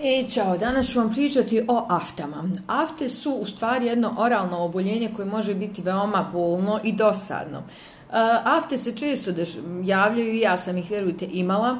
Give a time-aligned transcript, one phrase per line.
[0.00, 2.44] E, čao, danas ću vam pričati o aftama.
[2.66, 7.58] Afte su u stvari jedno oralno oboljenje koje može biti veoma bolno i dosadno.
[7.58, 7.62] E,
[8.44, 9.30] afte se često
[9.84, 11.78] javljaju i ja sam ih, vjerujte, imala.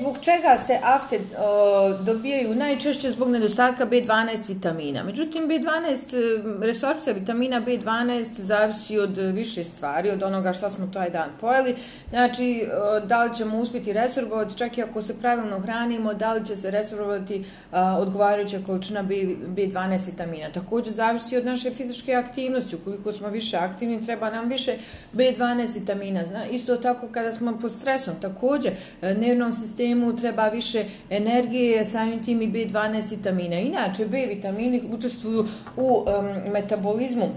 [0.00, 5.02] Zbog čega se afte o, dobijaju najčešće zbog nedostatka B12 vitamina.
[5.02, 6.16] Međutim, B12,
[6.62, 11.74] e, resorpcija vitamina B12 zavisi od više stvari, od onoga što smo taj dan pojeli.
[12.10, 16.46] Znači, o, da li ćemo uspjeti resorbovati, čak i ako se pravilno hranimo, da li
[16.46, 17.44] će se resorbovati e,
[17.80, 19.14] odgovarajuća količina B,
[19.56, 20.48] B12 vitamina.
[20.54, 22.76] Također, zavisi od naše fizičke aktivnosti.
[22.76, 24.76] Ukoliko smo više aktivni, treba nam više
[25.12, 26.26] B12 vitamina.
[26.26, 31.84] Zna, isto tako kada smo pod stresom, također, e, ne sistemu sistemu treba više energije,
[31.84, 33.56] samim tim i B12 vitamina.
[33.56, 35.46] Inače, B vitamini učestvuju
[35.76, 37.28] u um, metabolizmu,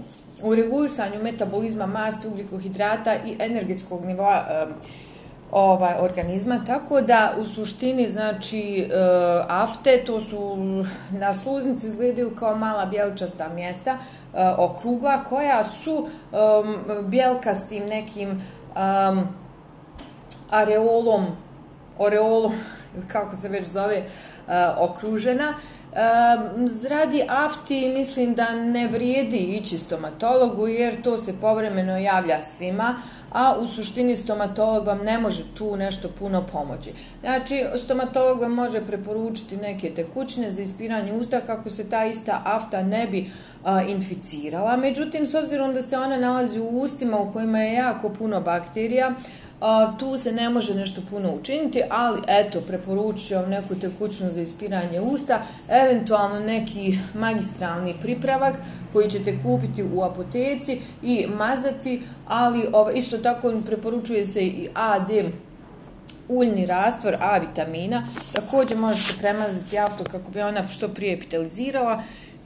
[0.42, 4.74] u regulisanju metabolizma masti, ugljikohidrata i energetskog nivoa um,
[5.52, 8.86] ovaj organizma tako da u suštini znači e,
[9.48, 10.56] afte to su
[11.10, 16.36] na sluznici izgledaju kao mala bjelčasta mjesta e, okrugla koja su e,
[17.02, 18.40] bjelkastim nekim e,
[20.50, 21.26] areolom
[22.00, 22.52] oreolu,
[23.08, 24.04] kako se već zove, e,
[24.78, 25.54] okružena.
[25.54, 25.96] E,
[26.66, 32.94] Zradi afti mislim da ne vrijedi ići stomatologu jer to se povremeno javlja svima,
[33.32, 36.92] a u suštini stomatolog vam ne može tu nešto puno pomoći.
[37.20, 42.82] Znači, stomatolog vam može preporučiti neke tekućine za ispiranje usta kako se ta ista afta
[42.82, 43.30] ne bi
[43.64, 44.76] a, inficirala.
[44.76, 49.14] Međutim, s obzirom da se ona nalazi u ustima u kojima je jako puno bakterija,
[49.60, 54.42] a, tu se ne može nešto puno učiniti, ali eto, preporučujem vam neku tekućnu za
[54.42, 58.54] ispiranje usta, eventualno neki magistralni pripravak
[58.92, 65.10] koji ćete kupiti u apoteci i mazati, ali ovo, isto tako preporučuje se i AD
[66.28, 72.02] uljni rastvor A vitamina, također možete premazati jabuku kako bi ona što prije epitalizirala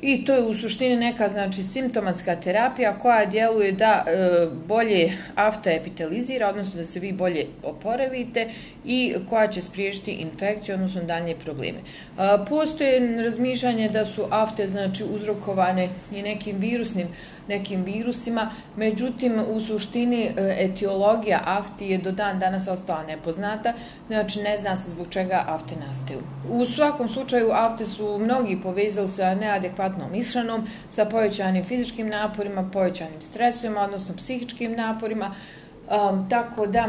[0.07, 5.71] I to je u suštini neka znači simptomatska terapija koja djeluje da e, bolje afta
[5.71, 8.49] epitelizira, odnosno da se vi bolje oporavite
[8.85, 11.79] i koja će spriješiti infekciju, odnosno dalje probleme.
[11.79, 17.09] E, postoje razmišljanje da su afte znači uzrokovane i nekim virusnim
[17.49, 23.73] nekim virusima, međutim u suštini e, etiologija afti je do dan danas ostala nepoznata,
[24.07, 26.21] znači ne zna se zbog čega afte nastaju.
[26.51, 29.35] U svakom slučaju afte su mnogi povezali sa
[29.95, 35.31] adekvatnom ishranom, sa povećanim fizičkim naporima, povećanim stresovima, odnosno psihičkim naporima,
[36.11, 36.89] um, tako da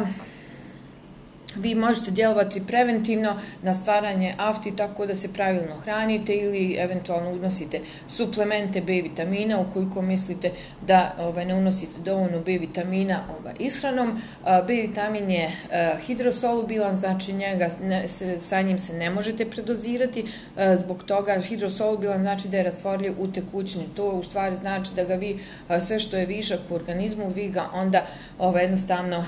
[1.56, 7.80] vi možete djelovati preventivno na stvaranje afti tako da se pravilno hranite ili eventualno unosite
[8.10, 10.52] suplemente B vitamina ukoliko mislite
[10.88, 14.22] da ovaj, ne unosite dovoljno B vitamina ovaj, ishranom.
[14.68, 18.08] B vitamin je e, hidrosolubilan, znači njega, ne,
[18.40, 20.26] sa njim se ne možete predozirati,
[20.58, 23.86] e, zbog toga hidrosolubilan znači da je rastvorljiv u tekućini.
[23.96, 25.40] To u stvari znači da ga vi
[25.70, 28.06] e, sve što je višak u organizmu, vi ga onda
[28.40, 29.26] ovaj, jednostavno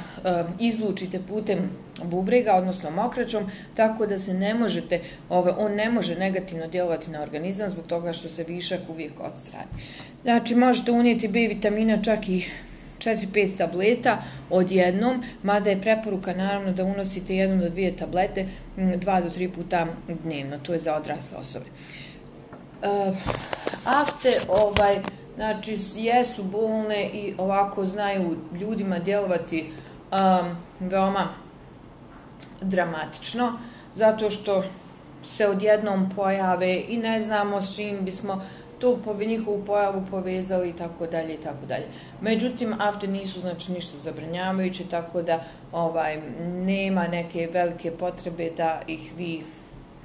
[0.60, 1.70] izlučite putem
[2.04, 5.00] bubrega, odnosno mokraćom, tako da se ne možete,
[5.30, 9.68] ove, on ne može negativno djelovati na organizam zbog toga što se višak uvijek odstrani.
[10.24, 12.46] Znači, možete unijeti B vitamina čak i
[13.00, 14.18] 4-5 tableta
[14.50, 18.46] odjednom, mada je preporuka naravno da unosite jednu do dvije tablete
[18.78, 19.88] 2 do 3 puta
[20.24, 21.66] dnevno, to je za odrasle osobe.
[22.84, 23.18] E, uh,
[23.86, 24.96] afte, ovaj,
[25.36, 29.66] znači, jesu bolne i ovako znaju ljudima djelovati
[30.12, 31.47] um, veoma
[32.62, 33.54] dramatično,
[33.96, 34.64] zato što
[35.24, 38.42] se odjednom pojave i ne znamo s čim bismo
[38.80, 41.86] tu po njihovu pojavu povezali i tako dalje i tako dalje.
[42.22, 49.12] Međutim, afte nisu znači ništa zabranjavajuće, tako da ovaj nema neke velike potrebe da ih
[49.18, 49.44] vi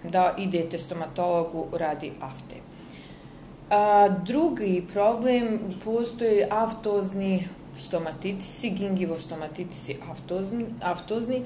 [0.04, 2.56] da idete stomatologu radi afte.
[3.70, 7.48] A, drugi problem postoji aftozni
[7.78, 11.42] stomatitisi, gingivostomatitisi aftozni, aftozni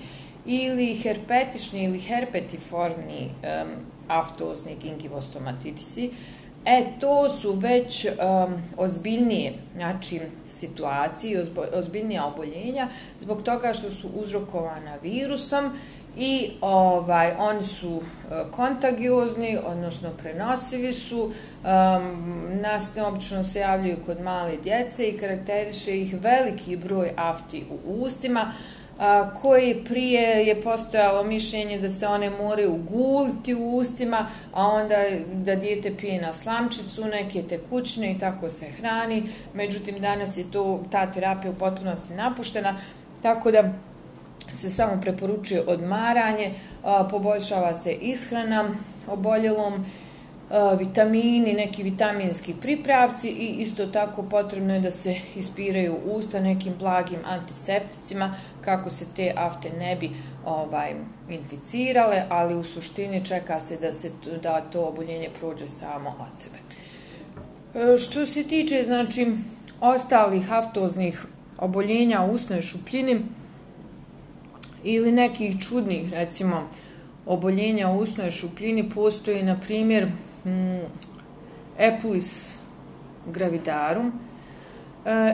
[0.46, 3.70] ili herpetični ili herpetiformni um,
[4.08, 6.10] aftozni gingivostomatitisi,
[6.64, 12.88] e, to su već um, ozbiljnije znači, situacije, ozbiljnija oboljenja,
[13.20, 15.72] zbog toga što su uzrokovana virusom
[16.16, 18.02] i ovaj oni su uh,
[18.50, 21.32] kontagiozni, odnosno prenosivi su, um,
[22.60, 28.52] nas obično se javljaju kod male djece i karakteriše ih veliki broj afti u ustima,
[28.98, 34.96] a, koji prije je postojalo mišljenje da se one moraju guliti u ustima, a onda
[35.32, 39.22] da dijete pije na slamčicu, neke tekućne i tako se hrani.
[39.54, 42.76] Međutim, danas je to, ta terapija u potpunosti napuštena,
[43.22, 43.72] tako da
[44.50, 46.50] se samo preporučuje odmaranje,
[46.84, 48.70] a, poboljšava se ishrana,
[49.08, 49.84] oboljelom,
[50.78, 57.18] vitamini, neki vitaminski pripravci i isto tako potrebno je da se ispiraju usta nekim blagim
[57.24, 60.10] antisepticima kako se te afte ne bi
[60.44, 60.94] ovaj
[61.30, 64.10] inficirale, ali u suštini čeka se da se
[64.42, 66.58] da to oboljenje prođe samo od sebe.
[67.74, 69.32] E, što se tiče znači
[69.80, 71.26] ostalih aftoznih
[71.58, 73.20] oboljenja u usnoj šupljini
[74.84, 76.68] ili nekih čudnih recimo
[77.26, 80.08] oboljenja u usnoj šupljini postoji na primjer
[80.46, 80.80] mm,
[81.78, 82.56] Epulis
[83.26, 84.12] gravidarum.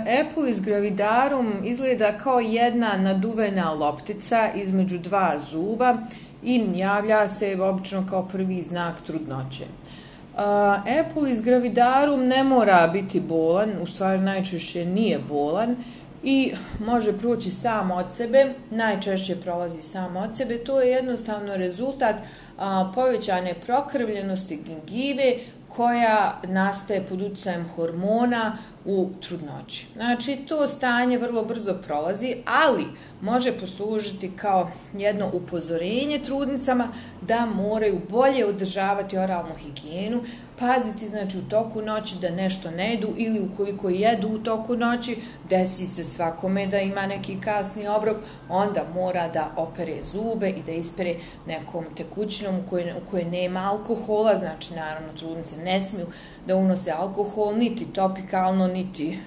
[0.07, 5.99] Epulis eh, gravidarum izgleda kao jedna naduvena loptica između dva zuba
[6.43, 9.65] i javlja se obično kao prvi znak trudnoće.
[9.65, 15.77] Eh, Epulis gravidarum ne mora biti bolan, u stvari najčešće nije bolan
[16.23, 16.53] i
[16.87, 22.17] može proći sam od sebe, najčešće prolazi sam od sebe, to je jednostavno rezultat
[22.59, 25.35] a, povećane prokrvljenosti gingive
[25.69, 29.87] koja nastaje pod utjecajem hormona u trudnoći.
[29.95, 32.85] Znači, to stanje vrlo brzo prolazi, ali
[33.21, 36.89] može poslužiti kao jedno upozorenje trudnicama
[37.21, 40.23] da moraju bolje održavati oralnu higijenu,
[40.59, 45.17] paziti znači u toku noći da nešto ne jedu ili ukoliko jedu u toku noći,
[45.51, 48.17] desi se svakome da ima neki kasni obrok,
[48.49, 51.15] onda mora da opere zube i da ispere
[51.47, 56.07] nekom tekućinom u kojoj, u kojoj nema alkohola, znači naravno trudnice ne smiju
[56.47, 59.19] da unose alkohol, niti topikalno, niti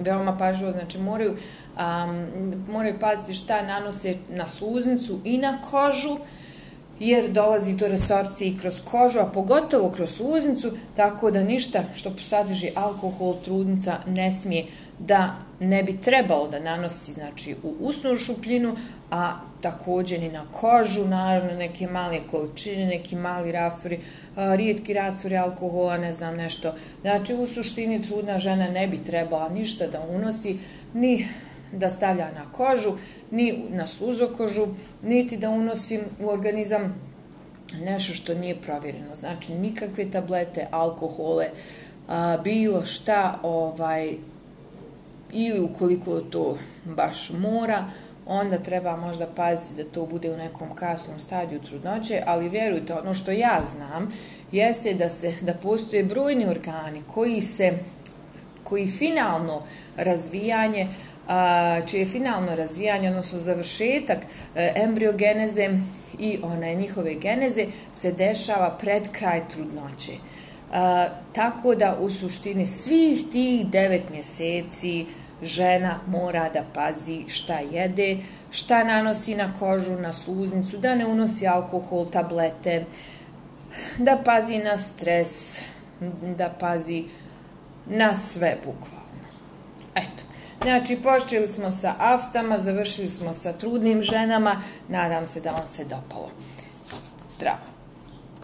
[0.00, 6.16] veoma pažljivo, znači moraju, um, moraju paziti šta nanose na sluznicu i na kožu,
[7.00, 12.10] jer dolazi do resorcije i kroz kožu, a pogotovo kroz sluznicu, tako da ništa što
[12.10, 14.66] posadrži alkohol trudnica ne smije
[15.06, 18.76] da ne bi trebalo da nanosi znači, u usnu šupljinu,
[19.10, 23.98] a također ni na kožu, naravno neke male količine, neki mali rastvori,
[24.36, 26.74] rijetki rastvori alkohola, ne znam nešto.
[27.00, 30.58] Znači u suštini trudna žena ne bi trebala ništa da unosi,
[30.94, 31.26] ni
[31.72, 32.92] da stavlja na kožu,
[33.30, 34.66] ni na sluzokožu,
[35.02, 36.94] niti da unosim u organizam
[37.84, 39.16] nešto što nije provjereno.
[39.16, 41.46] Znači nikakve tablete, alkohole,
[42.08, 44.14] a, bilo šta, ovaj,
[45.32, 47.84] ili ukoliko to baš mora,
[48.26, 53.14] onda treba možda paziti da to bude u nekom kasnom stadiju trudnoće, ali vjerujte, ono
[53.14, 54.12] što ja znam
[54.52, 57.72] jeste da se da postoje brojni organi koji se
[58.64, 59.62] koji finalno
[59.96, 60.88] razvijanje
[61.86, 64.18] čije finalno razvijanje, odnosno završetak
[64.54, 65.68] e, embriogeneze
[66.18, 70.12] i one njihove geneze se dešava pred kraj trudnoće
[71.32, 75.06] tako da u suštini svih tih devet mjeseci
[75.42, 78.16] žena mora da pazi šta jede,
[78.50, 82.84] šta nanosi na kožu, na sluznicu, da ne unosi alkohol, tablete,
[83.98, 85.62] da pazi na stres,
[86.36, 87.04] da pazi
[87.86, 89.00] na sve bukvalno.
[89.94, 90.22] Eto.
[90.62, 94.62] Znači, počeli smo sa aftama, završili smo sa trudnim ženama.
[94.88, 96.30] Nadam se da vam se dopalo.
[97.36, 97.79] Zdravo!